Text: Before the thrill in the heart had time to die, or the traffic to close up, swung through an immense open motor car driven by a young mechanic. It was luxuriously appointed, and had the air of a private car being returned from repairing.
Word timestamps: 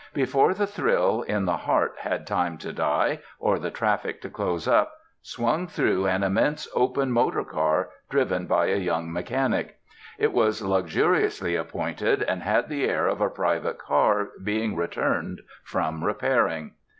Before 0.15 0.55
the 0.55 0.65
thrill 0.65 1.21
in 1.21 1.45
the 1.45 1.57
heart 1.57 1.93
had 1.99 2.25
time 2.25 2.57
to 2.57 2.73
die, 2.73 3.19
or 3.37 3.59
the 3.59 3.69
traffic 3.69 4.19
to 4.23 4.31
close 4.31 4.67
up, 4.67 4.93
swung 5.21 5.67
through 5.67 6.07
an 6.07 6.23
immense 6.23 6.67
open 6.73 7.11
motor 7.11 7.43
car 7.43 7.91
driven 8.09 8.47
by 8.47 8.65
a 8.71 8.77
young 8.77 9.13
mechanic. 9.13 9.77
It 10.17 10.33
was 10.33 10.63
luxuriously 10.63 11.55
appointed, 11.55 12.23
and 12.23 12.41
had 12.41 12.67
the 12.67 12.85
air 12.89 13.05
of 13.05 13.21
a 13.21 13.29
private 13.29 13.77
car 13.77 14.29
being 14.43 14.75
returned 14.75 15.41
from 15.63 16.03
repairing. 16.03 16.71